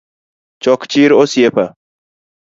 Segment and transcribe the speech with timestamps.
[0.63, 1.65] Chok chir osiepa.